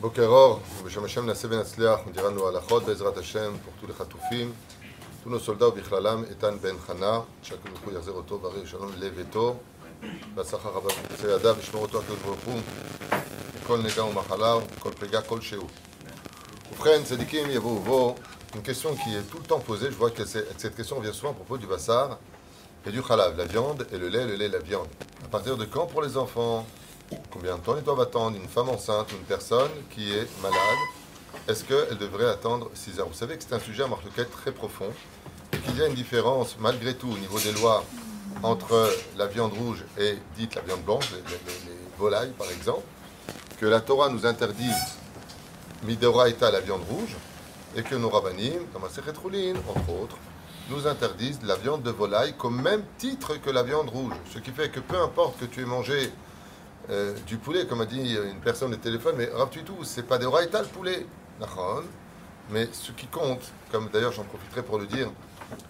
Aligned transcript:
Bokeror, 0.00 0.60
Beshem 0.82 1.02
Hashem 1.02 1.26
Naseh 1.26 1.46
Ben 1.46 1.58
Atzliach, 1.58 2.06
on 2.06 2.10
dira 2.10 2.30
nous 2.30 2.46
alachot, 2.46 2.80
Bezrat 2.80 3.14
Hashem, 3.18 3.58
pour 3.58 3.74
tous 3.74 3.86
les 3.86 3.92
chatoufim, 3.92 4.50
tous 5.22 5.28
nos 5.28 5.38
soldats 5.38 5.68
au 5.68 5.72
Bichlalam, 5.72 6.24
Etan 6.24 6.56
Ben 6.56 6.74
Chana, 6.86 7.26
chacun 7.42 7.68
nous 7.86 7.92
יחזיר 7.92 8.14
אותו 8.14 8.38
בריא 8.38 8.66
שלום 8.66 8.90
לב 8.96 9.12
וטוב, 9.16 9.56
והצלחה 10.34 10.68
רבה 10.68 10.88
בצעדיו, 11.12 11.56
ישמור 11.60 11.82
אותו 11.82 11.98
הקדוש 11.98 12.18
ברוך 12.18 12.40
הוא, 12.44 12.60
מכל 13.62 13.78
נגע 13.78 14.04
ומחלה, 14.04 14.54
מכל 14.76 14.90
פלגה 14.92 15.22
כלשהו. 15.22 15.66
ובכן, 16.72 17.04
צדיקים 17.04 17.50
יבואו 17.50 17.76
ובואו, 17.76 18.14
une 18.54 18.62
question 18.62 18.94
qui 18.94 19.14
est 19.14 19.30
tout 19.30 19.38
le 19.38 19.44
temps 19.44 19.60
posée, 19.60 19.90
je 19.90 19.96
vois 19.96 20.10
que 20.10 20.24
cette 20.24 20.76
question 20.76 20.98
vient 21.00 21.12
souvent 21.12 21.32
à 21.32 21.34
propos 21.34 21.58
du 21.58 21.66
bassar 21.66 22.18
et 22.86 22.90
du 22.90 23.02
khalav, 23.02 23.36
la 23.36 23.44
viande 23.44 23.86
et 23.92 23.98
le 23.98 24.08
lait, 24.08 24.24
le 24.24 24.36
lait, 24.36 24.48
la 24.48 24.60
viande. 24.60 24.88
À 25.26 25.28
partir 25.28 25.58
de 25.58 25.66
quand 25.66 25.86
pour 25.86 26.00
les 26.00 26.16
enfants 26.16 26.64
Combien 27.30 27.56
de 27.56 27.62
temps 27.62 27.76
ils 27.76 27.82
doivent 27.82 28.00
attendre 28.00 28.36
une 28.36 28.48
femme 28.48 28.68
enceinte 28.68 29.10
une 29.12 29.24
personne 29.24 29.70
qui 29.90 30.12
est 30.12 30.28
malade? 30.42 30.78
Est-ce 31.48 31.64
qu'elle 31.64 31.98
devrait 31.98 32.28
attendre 32.28 32.70
6 32.74 33.00
heures? 33.00 33.08
Vous 33.08 33.14
savez 33.14 33.36
que 33.36 33.42
c'est 33.42 33.54
un 33.54 33.60
sujet 33.60 33.82
à 33.82 33.88
marquette 33.88 34.30
très 34.30 34.52
profond 34.52 34.92
et 35.52 35.58
qu'il 35.58 35.76
y 35.76 35.82
a 35.82 35.86
une 35.86 35.94
différence 35.94 36.56
malgré 36.60 36.94
tout 36.94 37.08
au 37.08 37.18
niveau 37.18 37.38
des 37.40 37.52
lois 37.52 37.84
entre 38.42 38.88
la 39.16 39.26
viande 39.26 39.52
rouge 39.52 39.84
et 39.98 40.18
dite 40.36 40.54
la 40.54 40.62
viande 40.62 40.82
blanche, 40.82 41.10
les, 41.12 41.36
volailles 41.98 42.32
par 42.38 42.50
exemple, 42.50 42.82
que 43.58 43.66
la 43.66 43.80
Torah 43.80 44.08
nous 44.08 44.24
interdit 44.24 44.70
midoraita 45.84 46.50
la 46.50 46.60
viande 46.60 46.82
rouge 46.88 47.16
et 47.76 47.82
que 47.82 47.94
nos 47.94 48.08
rabbinim, 48.08 48.66
comme 48.72 48.82
Masechet 48.82 49.18
Roulin, 49.20 49.54
entre 49.68 49.90
autres, 50.02 50.16
nous 50.70 50.86
interdisent 50.86 51.40
la 51.42 51.56
viande 51.56 51.82
de 51.82 51.90
volaille 51.90 52.34
comme 52.36 52.62
même 52.62 52.84
titre 52.98 53.34
que 53.40 53.50
la 53.50 53.62
viande 53.62 53.88
rouge. 53.90 54.14
Ce 54.32 54.38
qui 54.38 54.50
fait 54.50 54.70
que 54.70 54.80
peu 54.80 55.00
importe 55.00 55.38
que 55.38 55.44
tu 55.44 55.62
aies 55.62 55.66
mangé 55.66 56.10
euh, 56.90 57.14
du 57.26 57.36
poulet, 57.36 57.66
comme 57.66 57.80
a 57.80 57.86
dit 57.86 58.14
une 58.14 58.40
personne 58.40 58.72
au 58.72 58.76
téléphone, 58.76 59.14
mais 59.16 59.28
rappelez 59.32 59.62
tout, 59.62 59.84
c'est 59.84 60.02
pas 60.02 60.18
des 60.18 60.26
raïta 60.26 60.62
le 60.62 60.68
poulet, 60.68 61.06
mais 62.50 62.68
ce 62.72 62.92
qui 62.92 63.06
compte, 63.06 63.52
comme 63.70 63.88
d'ailleurs 63.92 64.12
j'en 64.12 64.24
profiterai 64.24 64.62
pour 64.62 64.78
le 64.78 64.86
dire, 64.86 65.08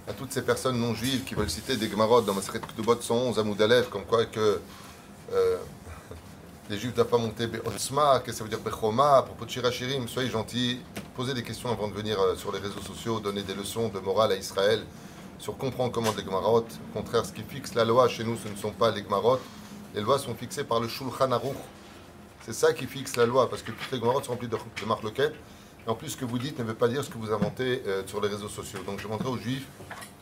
à 0.08 0.12
toutes 0.12 0.32
ces 0.32 0.42
personnes 0.42 0.78
non 0.78 0.94
juives 0.94 1.24
qui 1.24 1.34
veulent 1.34 1.50
citer 1.50 1.76
des 1.76 1.88
Gemarot 1.88 2.22
dans 2.22 2.34
Maseret 2.34 2.60
Ktubot 2.60 3.00
111 3.00 3.38
à 3.38 3.42
Moudalev, 3.42 3.88
comme 3.88 4.04
quoi 4.04 4.24
que 4.26 4.60
euh, 5.32 5.56
les 6.68 6.76
juifs 6.78 6.92
ne 6.92 6.96
doivent 6.96 7.08
pas 7.08 7.18
monter 7.18 7.46
Be'otzma, 7.46 8.20
qu'est-ce 8.20 8.26
que 8.26 8.38
ça 8.38 8.44
veut 8.44 8.50
dire 8.50 8.60
Bechoma, 8.60 9.18
à 9.18 9.22
propos 9.22 9.44
de 9.44 9.50
Shirachirim, 9.50 10.08
soyez 10.08 10.30
gentils, 10.30 10.80
posez 11.16 11.34
des 11.34 11.42
questions 11.42 11.70
avant 11.70 11.88
de 11.88 11.94
venir 11.94 12.20
euh, 12.20 12.36
sur 12.36 12.52
les 12.52 12.58
réseaux 12.58 12.80
sociaux, 12.80 13.20
donner 13.20 13.42
des 13.42 13.54
leçons 13.54 13.88
de 13.88 13.98
morale 14.00 14.32
à 14.32 14.36
Israël, 14.36 14.84
sur 15.38 15.56
comprendre 15.56 15.92
comment 15.92 16.12
les 16.16 16.24
Gemarot. 16.24 16.60
Au 16.60 16.92
contraire, 16.94 17.24
ce 17.24 17.32
qui 17.32 17.42
fixe 17.42 17.74
la 17.74 17.84
loi 17.84 18.08
chez 18.08 18.24
nous, 18.24 18.36
ce 18.36 18.48
ne 18.48 18.56
sont 18.56 18.72
pas 18.72 18.90
les 18.90 19.02
Gemarot, 19.02 19.40
les 19.94 20.00
lois 20.00 20.18
sont 20.18 20.34
fixées 20.34 20.64
par 20.64 20.80
le 20.80 20.88
Shulchan 20.88 21.32
Aruch. 21.32 21.56
C'est 22.44 22.52
ça 22.52 22.72
qui 22.72 22.86
fixe 22.86 23.16
la 23.16 23.26
loi, 23.26 23.50
parce 23.50 23.62
que 23.62 23.70
toutes 23.70 23.90
les 23.92 23.98
Gemarotes 23.98 24.24
sont 24.24 24.32
remplies 24.32 24.48
de, 24.48 24.56
de 24.56 24.86
marloquettes. 24.86 25.34
Et 25.86 25.90
en 25.90 25.94
plus, 25.94 26.10
ce 26.10 26.16
que 26.16 26.24
vous 26.24 26.38
dites 26.38 26.58
ne 26.58 26.64
veut 26.64 26.74
pas 26.74 26.88
dire 26.88 27.02
ce 27.04 27.10
que 27.10 27.18
vous 27.18 27.32
inventez 27.32 27.82
euh, 27.86 28.02
sur 28.06 28.20
les 28.20 28.28
réseaux 28.28 28.48
sociaux. 28.48 28.80
Donc 28.86 28.98
je 28.98 29.04
demanderai 29.04 29.28
aux 29.28 29.36
Juifs 29.38 29.66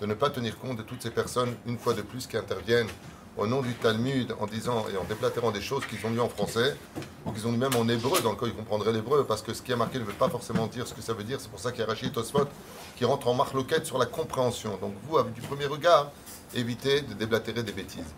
de 0.00 0.06
ne 0.06 0.14
pas 0.14 0.30
tenir 0.30 0.58
compte 0.58 0.76
de 0.76 0.82
toutes 0.82 1.02
ces 1.02 1.10
personnes, 1.10 1.54
une 1.66 1.78
fois 1.78 1.94
de 1.94 2.02
plus, 2.02 2.26
qui 2.26 2.36
interviennent 2.36 2.88
au 3.36 3.46
nom 3.46 3.62
du 3.62 3.72
Talmud 3.74 4.34
en 4.40 4.46
disant 4.46 4.84
et 4.92 4.96
en 4.96 5.04
déplatérant 5.04 5.52
des 5.52 5.60
choses 5.60 5.86
qu'ils 5.86 6.04
ont 6.04 6.10
lues 6.10 6.20
en 6.20 6.28
français 6.28 6.76
ou 7.24 7.30
qu'ils 7.30 7.46
ont 7.46 7.52
lu 7.52 7.58
même 7.58 7.74
en 7.76 7.88
hébreu, 7.88 8.20
dans 8.20 8.32
le 8.32 8.36
cas 8.36 8.46
ils 8.46 8.54
comprendraient 8.54 8.92
l'hébreu, 8.92 9.24
parce 9.24 9.42
que 9.42 9.54
ce 9.54 9.62
qui 9.62 9.70
est 9.70 9.76
marqué 9.76 9.98
ne 10.00 10.04
veut 10.04 10.12
pas 10.12 10.28
forcément 10.28 10.66
dire 10.66 10.88
ce 10.88 10.94
que 10.94 11.02
ça 11.02 11.12
veut 11.12 11.22
dire. 11.22 11.40
C'est 11.40 11.50
pour 11.50 11.60
ça 11.60 11.70
qu'il 11.70 11.80
y 11.80 11.84
a 11.84 11.86
Rachid 11.86 12.12
Tosfot 12.12 12.48
qui 12.96 13.04
rentre 13.04 13.28
en 13.28 13.34
marloquette 13.34 13.86
sur 13.86 13.98
la 13.98 14.06
compréhension. 14.06 14.76
Donc 14.80 14.94
vous, 15.04 15.18
avec 15.18 15.34
du 15.34 15.40
premier 15.40 15.66
regard, 15.66 16.10
évitez 16.54 17.02
de 17.02 17.14
déblatérer 17.14 17.62
des 17.62 17.72
bêtises. 17.72 18.12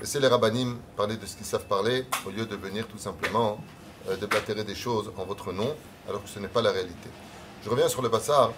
Laissez 0.00 0.20
les 0.20 0.28
rabbinim 0.28 0.78
parler 0.96 1.16
de 1.16 1.26
ce 1.26 1.36
qu'ils 1.36 1.46
savent 1.46 1.66
parler 1.66 2.06
au 2.26 2.30
lieu 2.30 2.46
de 2.46 2.56
venir 2.56 2.86
tout 2.88 2.98
simplement 2.98 3.58
euh, 4.08 4.16
des 4.16 4.74
choses 4.74 5.12
en 5.16 5.24
votre 5.24 5.52
nom 5.52 5.74
alors 6.08 6.22
que 6.22 6.28
ce 6.28 6.38
n'est 6.38 6.48
pas 6.48 6.62
la 6.62 6.72
réalité. 6.72 7.08
Je 7.64 7.70
reviens 7.70 7.88
sur 7.88 8.02
le 8.02 8.08
bassar, 8.08 8.52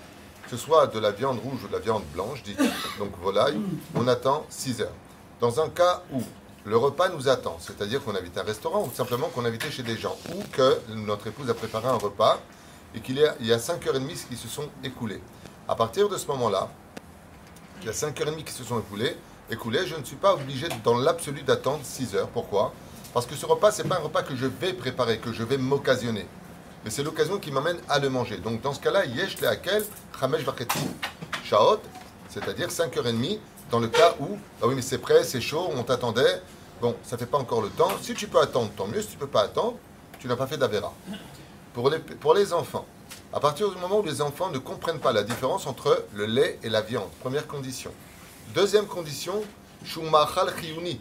que 0.44 0.50
ce 0.50 0.56
soit 0.56 0.86
de 0.86 0.98
la 0.98 1.10
viande 1.10 1.38
rouge 1.40 1.64
ou 1.64 1.68
de 1.68 1.72
la 1.72 1.78
viande 1.78 2.04
blanche, 2.14 2.42
dit 2.42 2.56
donc 2.98 3.10
volaille, 3.20 3.60
on 3.94 4.08
attend 4.08 4.46
6 4.48 4.80
heures. 4.80 4.94
Dans 5.40 5.60
un 5.60 5.68
cas 5.68 6.02
où 6.12 6.22
le 6.64 6.76
repas 6.76 7.10
nous 7.10 7.28
attend, 7.28 7.58
c'est-à-dire 7.60 8.02
qu'on 8.02 8.14
invite 8.14 8.38
un 8.38 8.42
restaurant 8.42 8.86
ou 8.86 8.90
simplement 8.94 9.28
qu'on 9.28 9.44
invite 9.44 9.68
chez 9.70 9.82
des 9.82 9.98
gens, 9.98 10.16
ou 10.34 10.42
que 10.52 10.78
notre 10.94 11.26
épouse 11.26 11.50
a 11.50 11.54
préparé 11.54 11.88
un 11.88 11.98
repas 11.98 12.40
et 12.94 13.00
qu'il 13.00 13.18
y 13.18 13.24
a, 13.24 13.34
il 13.40 13.46
y 13.46 13.52
a 13.52 13.58
5h30 13.58 14.28
qui 14.28 14.36
se 14.36 14.48
sont 14.48 14.68
écoulés. 14.82 15.20
À 15.68 15.74
partir 15.74 16.08
de 16.08 16.16
ce 16.16 16.26
moment-là, 16.28 16.70
il 17.82 17.86
y 17.86 17.90
a 17.90 17.92
5h30 17.92 18.44
qui 18.44 18.52
se 18.52 18.64
sont 18.64 18.80
écoulés, 18.80 19.16
écoulé, 19.50 19.86
je 19.86 19.96
ne 19.96 20.04
suis 20.04 20.16
pas 20.16 20.34
obligé 20.34 20.68
dans 20.82 20.96
l'absolu 20.96 21.42
d'attendre 21.42 21.80
6 21.82 22.14
heures. 22.14 22.28
Pourquoi? 22.28 22.72
Parce 23.12 23.26
que 23.26 23.34
ce 23.34 23.46
repas, 23.46 23.70
ce 23.70 23.82
n'est 23.82 23.88
pas 23.88 23.96
un 23.96 24.02
repas 24.02 24.22
que 24.22 24.34
je 24.34 24.46
vais 24.46 24.72
préparer, 24.72 25.18
que 25.18 25.32
je 25.32 25.42
vais 25.42 25.58
m'occasionner. 25.58 26.26
Mais 26.84 26.90
c'est 26.90 27.02
l'occasion 27.02 27.38
qui 27.38 27.50
m'amène 27.50 27.78
à 27.88 27.98
le 27.98 28.10
manger. 28.10 28.38
Donc 28.38 28.60
dans 28.60 28.72
ce 28.72 28.80
cas-là, 28.80 29.06
yesh 29.06 29.40
le 29.40 29.48
hakel, 29.48 29.84
chamesh 30.18 30.42
vaketi, 30.42 30.86
shaot, 31.44 31.80
c'est-à-dire 32.28 32.68
5h30, 32.68 33.38
dans 33.70 33.78
le 33.78 33.88
cas 33.88 34.14
où, 34.20 34.36
ah 34.60 34.66
oui 34.66 34.74
mais 34.74 34.82
c'est 34.82 34.98
prêt, 34.98 35.24
c'est 35.24 35.40
chaud, 35.40 35.70
on 35.74 35.82
t'attendait, 35.82 36.42
bon, 36.80 36.94
ça 37.02 37.16
ne 37.16 37.20
fait 37.20 37.26
pas 37.26 37.38
encore 37.38 37.62
le 37.62 37.68
temps. 37.68 37.90
Si 38.02 38.14
tu 38.14 38.26
peux 38.26 38.40
attendre, 38.40 38.70
tant 38.76 38.86
mieux. 38.86 39.00
Si 39.00 39.08
tu 39.08 39.14
ne 39.14 39.20
peux 39.20 39.26
pas 39.26 39.42
attendre, 39.42 39.76
tu 40.18 40.28
n'as 40.28 40.36
pas 40.36 40.46
fait 40.46 40.58
d'avera. 40.58 40.92
Pour 41.72 41.90
les, 41.90 41.98
pour 41.98 42.34
les 42.34 42.52
enfants, 42.52 42.86
à 43.32 43.40
partir 43.40 43.70
du 43.70 43.78
moment 43.78 44.00
où 44.00 44.02
les 44.02 44.20
enfants 44.20 44.50
ne 44.50 44.58
comprennent 44.58 45.00
pas 45.00 45.12
la 45.12 45.22
différence 45.22 45.66
entre 45.66 46.04
le 46.14 46.26
lait 46.26 46.58
et 46.62 46.68
la 46.68 46.82
viande, 46.82 47.10
première 47.20 47.46
condition. 47.46 47.90
Deuxième 48.52 48.86
condition, 48.86 49.42
shumachal 49.84 50.52
chiyuni. 50.60 51.00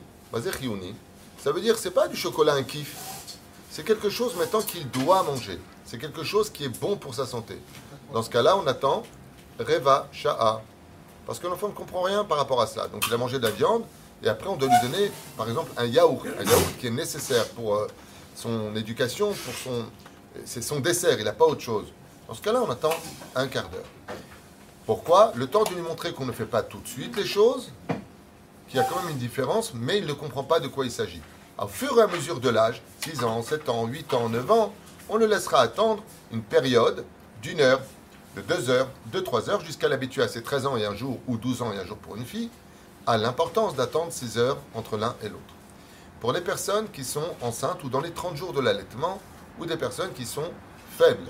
Ça 1.37 1.51
veut 1.51 1.61
dire 1.61 1.77
c'est 1.77 1.91
pas 1.91 2.07
du 2.07 2.15
chocolat 2.15 2.53
un 2.53 2.63
kiff. 2.63 2.95
C'est 3.69 3.83
quelque 3.83 4.09
chose 4.09 4.35
maintenant 4.35 4.61
qu'il 4.61 4.89
doit 4.89 5.23
manger. 5.23 5.59
C'est 5.85 5.97
quelque 5.97 6.23
chose 6.23 6.49
qui 6.49 6.63
est 6.65 6.79
bon 6.79 6.95
pour 6.95 7.13
sa 7.13 7.25
santé. 7.25 7.59
Dans 8.13 8.23
ce 8.23 8.29
cas-là, 8.29 8.57
on 8.57 8.65
attend 8.65 9.03
reva 9.59 10.07
sha'a. 10.11 10.61
Parce 11.25 11.39
que 11.39 11.47
l'enfant 11.47 11.67
ne 11.67 11.73
comprend 11.73 12.01
rien 12.01 12.23
par 12.23 12.37
rapport 12.37 12.61
à 12.61 12.67
cela. 12.67 12.87
Donc 12.87 13.05
il 13.07 13.13
a 13.13 13.17
mangé 13.17 13.37
de 13.37 13.43
la 13.43 13.51
viande 13.51 13.83
et 14.23 14.29
après 14.29 14.47
on 14.47 14.55
doit 14.55 14.69
lui 14.69 14.89
donner 14.89 15.11
par 15.37 15.47
exemple 15.47 15.71
un 15.77 15.85
yaourt. 15.85 16.25
Un 16.39 16.43
yaourt 16.43 16.77
qui 16.79 16.87
est 16.87 16.91
nécessaire 16.91 17.47
pour 17.49 17.75
euh, 17.75 17.87
son 18.35 18.75
éducation, 18.75 19.33
pour 19.33 19.53
son. 19.53 19.85
C'est 20.45 20.63
son 20.63 20.79
dessert, 20.79 21.19
il 21.19 21.25
n'a 21.25 21.33
pas 21.33 21.45
autre 21.45 21.61
chose. 21.61 21.85
Dans 22.27 22.33
ce 22.33 22.41
cas-là, 22.41 22.63
on 22.63 22.71
attend 22.71 22.93
un 23.35 23.47
quart 23.47 23.69
d'heure. 23.69 24.17
Pourquoi 24.85 25.31
Le 25.35 25.47
temps 25.47 25.63
de 25.63 25.69
lui 25.69 25.81
montrer 25.81 26.11
qu'on 26.11 26.25
ne 26.25 26.33
fait 26.33 26.45
pas 26.45 26.61
tout 26.61 26.79
de 26.79 26.87
suite 26.87 27.15
les 27.15 27.25
choses, 27.25 27.71
qu'il 28.67 28.77
y 28.77 28.79
a 28.79 28.83
quand 28.83 29.01
même 29.01 29.11
une 29.11 29.17
différence, 29.17 29.73
mais 29.73 29.97
il 29.99 30.05
ne 30.05 30.11
comprend 30.11 30.43
pas 30.43 30.59
de 30.59 30.67
quoi 30.67 30.83
il 30.83 30.91
s'agit. 30.91 31.21
Au 31.57 31.67
fur 31.67 31.97
et 31.97 32.01
à 32.01 32.07
mesure 32.07 32.41
de 32.41 32.49
l'âge, 32.49 32.81
6 32.99 33.23
ans, 33.23 33.41
7 33.41 33.69
ans, 33.69 33.85
8 33.85 34.13
ans, 34.13 34.27
9 34.27 34.51
ans, 34.51 34.73
on 35.07 35.15
le 35.15 35.25
laissera 35.25 35.61
attendre 35.61 36.03
une 36.33 36.41
période 36.41 37.05
d'une 37.41 37.61
heure, 37.61 37.79
de 38.35 38.41
2 38.41 38.69
heures, 38.69 38.89
de 39.13 39.21
3 39.21 39.49
heures, 39.49 39.61
jusqu'à 39.61 39.87
l'habituer 39.87 40.21
à 40.21 40.27
ses 40.27 40.43
13 40.43 40.65
ans 40.65 40.75
et 40.75 40.85
un 40.85 40.95
jour, 40.95 41.17
ou 41.27 41.37
12 41.37 41.61
ans 41.61 41.71
et 41.71 41.77
un 41.77 41.85
jour 41.85 41.97
pour 41.97 42.17
une 42.17 42.25
fille, 42.25 42.49
à 43.07 43.17
l'importance 43.17 43.75
d'attendre 43.75 44.11
6 44.11 44.37
heures 44.37 44.57
entre 44.73 44.97
l'un 44.97 45.15
et 45.23 45.29
l'autre. 45.29 45.41
Pour 46.19 46.33
les 46.33 46.41
personnes 46.41 46.89
qui 46.89 47.05
sont 47.05 47.35
enceintes 47.41 47.83
ou 47.85 47.89
dans 47.89 48.01
les 48.01 48.11
30 48.11 48.35
jours 48.35 48.51
de 48.51 48.59
l'allaitement, 48.59 49.21
ou 49.59 49.65
des 49.65 49.77
personnes 49.77 50.11
qui 50.11 50.25
sont 50.25 50.51
faibles. 50.97 51.29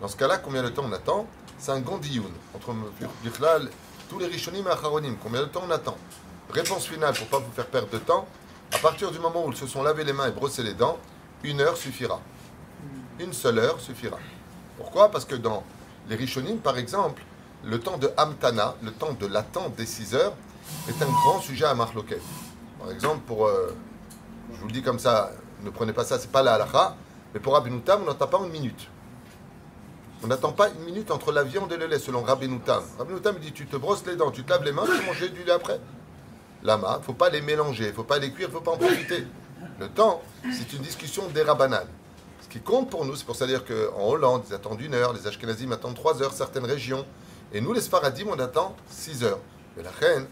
Dans 0.00 0.08
ce 0.08 0.16
cas-là, 0.16 0.38
combien 0.38 0.62
de 0.62 0.68
temps 0.68 0.84
on 0.86 0.92
attend 0.92 1.26
c'est 1.58 1.72
un 1.72 1.80
gondioun 1.80 2.30
entre 2.54 2.74
Bichlal, 3.22 3.70
tous 4.10 4.18
les 4.18 4.26
Rishonim 4.26 4.66
et 4.66 4.70
Acharonim. 4.70 5.16
Combien 5.22 5.40
de 5.40 5.46
temps 5.46 5.62
on 5.66 5.70
attend 5.70 5.96
Réponse 6.50 6.86
finale 6.86 7.14
pour 7.14 7.24
ne 7.26 7.30
pas 7.30 7.38
vous 7.38 7.52
faire 7.52 7.66
perdre 7.66 7.88
de 7.88 7.98
temps. 7.98 8.26
À 8.72 8.78
partir 8.78 9.10
du 9.10 9.18
moment 9.18 9.46
où 9.46 9.50
ils 9.50 9.56
se 9.56 9.66
sont 9.66 9.82
lavés 9.82 10.04
les 10.04 10.12
mains 10.12 10.28
et 10.28 10.32
brossé 10.32 10.62
les 10.62 10.74
dents, 10.74 10.98
une 11.42 11.60
heure 11.60 11.76
suffira. 11.76 12.20
Une 13.18 13.32
seule 13.32 13.58
heure 13.58 13.80
suffira. 13.80 14.18
Pourquoi? 14.76 15.10
Parce 15.10 15.24
que 15.24 15.36
dans 15.36 15.62
les 16.08 16.16
Rishonim, 16.16 16.58
par 16.58 16.76
exemple, 16.76 17.22
le 17.64 17.80
temps 17.80 17.96
de 17.96 18.10
Hamtana, 18.18 18.74
le 18.82 18.92
temps 18.92 19.12
de 19.12 19.26
l'attente 19.26 19.74
des 19.76 19.86
6 19.86 20.14
heures, 20.14 20.34
est 20.88 21.02
un 21.02 21.06
grand 21.06 21.40
sujet 21.40 21.64
à 21.64 21.74
Marloquet. 21.74 22.20
Par 22.78 22.90
exemple, 22.90 23.20
pour. 23.26 23.46
Euh, 23.46 23.74
je 24.52 24.60
vous 24.60 24.66
le 24.66 24.72
dis 24.72 24.82
comme 24.82 24.98
ça, 24.98 25.32
ne 25.62 25.70
prenez 25.70 25.92
pas 25.92 26.04
ça, 26.04 26.18
c'est 26.18 26.30
pas 26.30 26.42
la 26.42 26.54
halakha, 26.54 26.96
mais 27.32 27.40
pour 27.40 27.56
Abinutam, 27.56 28.02
on 28.02 28.06
n'attend 28.06 28.26
pas 28.26 28.38
une 28.44 28.50
minute. 28.50 28.88
On 30.24 30.28
n'attend 30.28 30.52
pas 30.52 30.70
une 30.70 30.84
minute 30.86 31.10
entre 31.10 31.32
la 31.32 31.42
viande 31.42 31.70
et 31.70 31.76
le 31.76 31.86
lait, 31.86 31.98
selon 31.98 32.22
Rabbi 32.22 32.48
Noutam. 32.48 32.82
Rabbi 32.98 33.12
Noutam 33.12 33.36
dit 33.36 33.52
tu 33.52 33.66
te 33.66 33.76
brosses 33.76 34.06
les 34.06 34.16
dents, 34.16 34.30
tu 34.30 34.42
te 34.42 34.48
laves 34.48 34.64
les 34.64 34.72
mains, 34.72 34.86
tu 34.86 35.06
manges 35.06 35.30
du 35.30 35.44
lait 35.44 35.52
après. 35.52 35.78
Lama, 36.62 36.96
il 37.02 37.04
faut 37.04 37.12
pas 37.12 37.28
les 37.28 37.42
mélanger, 37.42 37.88
il 37.88 37.92
faut 37.92 38.04
pas 38.04 38.18
les 38.18 38.32
cuire, 38.32 38.48
il 38.48 38.52
ne 38.52 38.56
faut 38.56 38.64
pas 38.64 38.70
en 38.70 38.78
profiter. 38.78 39.26
Le 39.78 39.86
temps, 39.90 40.22
c'est 40.50 40.72
une 40.72 40.80
discussion 40.80 41.28
des. 41.28 41.44
Ce 41.44 42.48
qui 42.48 42.58
compte 42.60 42.88
pour 42.88 43.04
nous, 43.04 43.16
c'est 43.16 43.26
pour 43.26 43.36
ça 43.36 43.46
dire 43.46 43.66
qu'en 43.66 44.08
Hollande, 44.08 44.44
ils 44.48 44.54
attendent 44.54 44.80
une 44.80 44.94
heure, 44.94 45.12
les 45.12 45.26
Ashkenazim 45.26 45.72
attendent 45.72 45.94
trois 45.94 46.22
heures, 46.22 46.32
certaines 46.32 46.64
régions. 46.64 47.04
Et 47.52 47.60
nous, 47.60 47.74
les 47.74 47.82
Sfaradim, 47.82 48.24
on 48.28 48.38
attend 48.38 48.74
six 48.88 49.24
heures. 49.24 49.40
Mais 49.76 49.82
la 49.82 49.90
reine, 49.90 50.26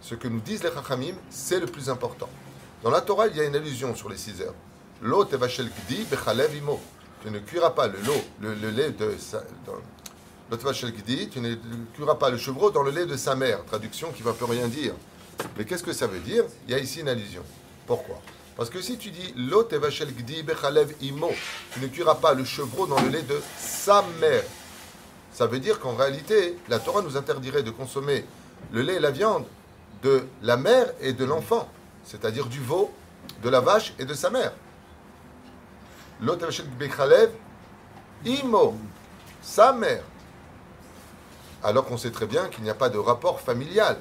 ce 0.00 0.14
que 0.14 0.26
nous 0.26 0.40
disent 0.40 0.62
les 0.62 0.72
Chachamim, 0.72 1.16
c'est 1.28 1.60
le 1.60 1.66
plus 1.66 1.90
important. 1.90 2.30
Dans 2.82 2.90
la 2.90 3.02
Torah, 3.02 3.26
il 3.26 3.36
y 3.36 3.40
a 3.40 3.44
une 3.44 3.56
allusion 3.56 3.94
sur 3.94 4.08
les 4.08 4.16
six 4.16 4.40
heures. 4.40 4.54
L'eau 5.02 5.26
vachel 5.26 5.70
gdi 5.86 6.06
imo 6.56 6.80
tu 7.22 7.30
ne 7.30 7.38
cuiras 7.38 7.70
pas 7.70 7.88
le, 7.88 7.98
le, 8.40 8.70
lait 8.70 8.90
de 8.90 9.14
sa, 9.18 9.42
tu 10.50 11.40
ne 11.40 11.54
cuiras 11.94 12.14
pas 12.14 12.30
le 12.30 12.36
chevreau 12.36 12.70
dans 12.70 12.82
le 12.82 12.90
lait 12.90 13.06
de 13.06 13.16
sa 13.16 13.34
mère. 13.34 13.64
Traduction 13.64 14.12
qui 14.12 14.22
ne 14.22 14.26
va 14.26 14.32
plus 14.32 14.46
rien 14.46 14.68
dire. 14.68 14.94
Mais 15.56 15.64
qu'est-ce 15.64 15.82
que 15.84 15.92
ça 15.92 16.06
veut 16.06 16.20
dire? 16.20 16.44
Il 16.66 16.72
y 16.72 16.74
a 16.74 16.78
ici 16.78 17.00
une 17.00 17.08
allusion. 17.08 17.42
Pourquoi? 17.86 18.20
Parce 18.56 18.70
que 18.70 18.82
si 18.82 18.98
tu 18.98 19.10
dis 19.10 19.34
Lot 19.36 19.72
gdi 19.72 20.44
imo, 21.02 21.30
tu 21.72 21.80
ne 21.80 21.86
cuiras 21.86 22.16
pas 22.16 22.34
le 22.34 22.44
chevreau 22.44 22.86
dans 22.86 23.00
le 23.00 23.08
lait 23.08 23.22
de 23.22 23.40
sa 23.56 24.04
mère. 24.20 24.42
Ça 25.32 25.46
veut 25.46 25.60
dire 25.60 25.78
qu'en 25.78 25.94
réalité, 25.94 26.56
la 26.68 26.80
Torah 26.80 27.02
nous 27.02 27.16
interdirait 27.16 27.62
de 27.62 27.70
consommer 27.70 28.24
le 28.72 28.82
lait 28.82 28.94
et 28.94 29.00
la 29.00 29.12
viande 29.12 29.44
de 30.02 30.24
la 30.42 30.56
mère 30.56 30.86
et 31.00 31.12
de 31.12 31.24
l'enfant, 31.24 31.68
c'est-à-dire 32.04 32.46
du 32.46 32.60
veau, 32.60 32.92
de 33.42 33.48
la 33.48 33.60
vache 33.60 33.94
et 33.98 34.04
de 34.04 34.14
sa 34.14 34.30
mère. 34.30 34.52
Gdi 36.20 36.62
bechalev 36.78 37.30
imo, 38.24 38.74
sa 39.40 39.72
mère. 39.72 40.02
Alors 41.62 41.84
qu'on 41.84 41.96
sait 41.96 42.10
très 42.10 42.26
bien 42.26 42.48
qu'il 42.48 42.64
n'y 42.64 42.70
a 42.70 42.74
pas 42.74 42.88
de 42.88 42.98
rapport 42.98 43.40
familial. 43.40 43.96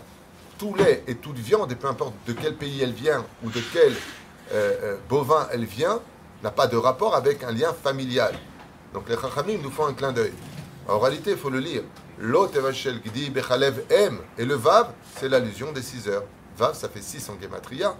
Tout 0.58 0.74
lait 0.74 1.04
et 1.08 1.16
toute 1.16 1.38
viande, 1.38 1.72
et 1.72 1.75
peu 1.75 1.88
importe 1.88 2.14
de 2.25 2.34
quel 2.34 2.56
pays 2.56 2.81
elle 2.81 2.94
vient 2.94 3.24
ou 3.44 3.52
de 3.52 3.62
quel 3.72 3.94
euh, 3.94 3.96
euh, 4.52 4.98
bovin 5.08 5.48
elle 5.52 5.66
vient, 5.66 6.00
n'a 6.44 6.52
pas 6.52 6.68
de 6.68 6.78
rapport 6.78 7.16
avec 7.16 7.44
un 7.44 7.52
lien 7.52 7.74
familial. 7.74 8.34
Donc 8.94 9.10
les 9.10 9.16
Chachamim 9.16 9.60
nous 9.62 9.69
font 9.69 9.86
un 9.86 9.94
clin 9.94 10.12
d'œil. 10.12 10.34
En 10.88 11.00
réalité, 11.00 11.31
il 11.31 11.38
faut 11.38 11.50
le 11.50 11.60
lire. 11.60 11.84
Lot 12.19 12.56
evachel 12.56 13.02
gdi 13.02 13.30
bechalev 13.30 13.84
em. 13.92 14.18
Et 14.38 14.46
le 14.46 14.56
vav, 14.56 14.92
c'est 15.16 15.30
l'allusion 15.30 15.72
des 15.72 15.81
6 15.84 16.08
heures. 16.08 16.24
Vav, 16.58 16.75
ça 16.75 16.90
fait 16.90 17.02
6 17.02 17.30
en 17.30 17.40
gematria, 17.40 17.96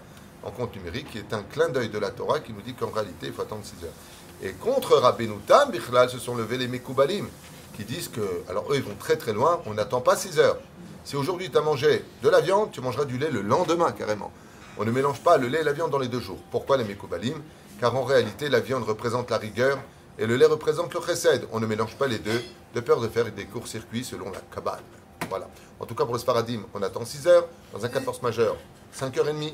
en 0.48 0.52
compte 0.52 0.76
numérique, 0.76 1.12
qui 1.12 1.18
est 1.18 1.34
un 1.34 1.44
clin 1.44 1.68
d'œil 1.68 1.90
de 1.90 2.00
la 2.00 2.10
Torah 2.10 2.40
qui 2.40 2.54
nous 2.54 2.62
dit 2.62 2.74
qu'en 2.74 2.90
réalité, 2.90 3.28
il 3.28 3.34
faut 3.34 3.42
attendre 3.42 3.66
6 3.66 3.84
heures. 3.84 3.92
Et 4.42 4.54
contre 4.54 4.96
Rabbeinu 4.96 5.38
Tam, 5.46 5.72
Bichlal, 5.72 6.10
se 6.10 6.20
sont 6.20 6.36
levés 6.36 6.58
les 6.58 6.70
Mekoubalim, 6.70 7.28
qui 7.76 7.84
disent 7.84 8.08
que, 8.08 8.44
alors 8.50 8.72
eux, 8.72 8.78
ils 8.78 8.84
vont 8.84 8.96
très 8.98 9.18
très 9.18 9.34
loin, 9.34 9.62
on 9.66 9.74
n'attend 9.74 10.00
pas 10.00 10.16
6 10.16 10.40
heures. 10.40 10.58
Si 11.04 11.18
aujourd'hui 11.18 11.52
tu 11.52 11.58
as 11.58 11.62
mangé 11.62 12.04
de 12.24 12.30
la 12.30 12.40
viande, 12.40 12.72
tu 12.72 12.80
mangeras 12.80 13.04
du 13.04 13.18
lait 13.18 13.30
le 13.30 13.42
lendemain 13.42 13.92
carrément. 13.92 14.32
On 14.78 14.86
ne 14.86 14.92
mélange 14.92 15.20
pas 15.20 15.38
le 15.38 15.48
lait 15.48 15.62
et 15.62 15.64
la 15.64 15.74
viande 15.74 15.92
dans 15.92 16.00
les 16.00 16.08
deux 16.08 16.22
jours. 16.22 16.40
Pourquoi 16.50 16.78
les 16.78 16.86
Mekoubalim? 16.86 17.42
Car 17.82 17.96
en 17.96 18.04
réalité, 18.04 18.48
la 18.48 18.62
viande 18.62 18.84
représente 18.84 19.30
la 19.30 19.38
rigueur 19.38 19.78
et 20.18 20.26
le 20.26 20.38
lait 20.38 20.46
représente 20.46 20.94
le 20.94 21.02
chesed. 21.02 21.46
On 21.52 21.60
ne 21.60 21.66
mélange 21.66 21.96
pas 21.96 22.08
les 22.08 22.20
deux, 22.20 22.42
de 22.74 22.80
peur 22.80 23.02
de 23.02 23.08
faire 23.10 23.30
des 23.32 23.46
courts-circuits 23.46 24.06
selon 24.06 24.32
la 24.32 24.40
Kabbale. 24.54 24.80
Voilà. 25.30 25.50
En 25.80 25.86
tout 25.86 25.96
cas, 25.96 26.06
pour 26.06 26.14
le 26.14 26.20
sparadim, 26.20 26.62
on 26.74 26.82
attend 26.82 27.04
6 27.04 27.28
heures. 27.28 27.48
Dans 27.74 27.84
un 27.84 27.90
cas 27.90 28.00
de 28.00 28.06
force 28.06 28.22
majeure, 28.22 28.56
5h30. 28.98 29.54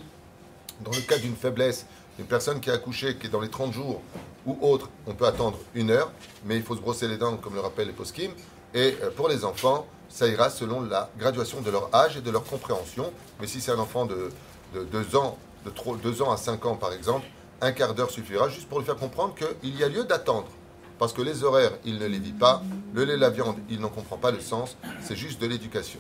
Dans 0.82 0.92
le 0.92 1.02
cas 1.02 1.18
d'une 1.18 1.36
faiblesse, 1.36 1.86
d'une 2.18 2.28
personne 2.28 2.60
qui 2.60 2.70
a 2.70 2.74
accouché, 2.74 3.18
qui 3.18 3.28
est 3.28 3.30
dans 3.30 3.42
les 3.42 3.50
30 3.50 3.74
jours 3.74 4.02
ou 4.46 4.58
autre, 4.62 4.90
on 5.08 5.14
peut 5.14 5.26
attendre 5.26 5.58
une 5.74 5.90
heure, 5.92 6.12
mais 6.46 6.58
il 6.58 6.64
faut 6.64 6.76
se 6.76 6.82
brosser 6.82 7.08
les 7.08 7.18
dents, 7.18 7.38
comme 7.38 7.56
le 7.56 7.62
rappellent 7.62 7.88
les 7.88 7.94
poskim. 7.94 8.32
Et 8.74 8.98
euh, 9.02 9.10
pour 9.16 9.30
les 9.30 9.46
enfants, 9.46 9.86
ça 10.10 10.28
ira 10.28 10.50
selon 10.50 10.82
la 10.82 11.10
graduation 11.18 11.62
de 11.62 11.72
leur 11.72 11.94
âge 11.96 12.18
et 12.18 12.22
de 12.22 12.30
leur 12.30 12.44
compréhension. 12.44 13.12
Mais 13.40 13.48
si 13.48 13.62
c'est 13.62 13.72
un 13.72 13.80
enfant 13.80 14.06
de, 14.06 14.30
2 14.74 15.16
ans, 15.16 15.38
de 15.66 15.72
2 16.02 16.22
ans 16.22 16.32
à 16.32 16.38
5 16.38 16.66
ans 16.66 16.76
par 16.76 16.94
exemple, 16.94 17.26
un 17.62 17.72
quart 17.72 17.94
d'heure 17.94 18.12
suffira 18.12 18.50
juste 18.50 18.68
pour 18.68 18.80
lui 18.80 18.86
faire 18.86 18.98
comprendre 18.98 19.36
qu'il 19.36 19.78
y 19.78 19.84
a 19.84 19.88
lieu 19.88 20.04
d'attendre. 20.04 20.50
Parce 21.00 21.14
que 21.14 21.22
les 21.22 21.44
horaires, 21.44 21.72
il 21.86 21.98
ne 21.98 22.06
les 22.06 22.20
vit 22.20 22.34
pas. 22.34 22.62
Le 22.94 23.06
lait, 23.06 23.18
la 23.18 23.30
viande, 23.30 23.58
il 23.70 23.80
n'en 23.80 23.90
comprend 23.90 24.18
pas 24.18 24.32
le 24.32 24.40
sens. 24.40 24.78
C'est 25.02 25.16
juste 25.16 25.42
de 25.42 25.48
l'éducation. 25.48 26.00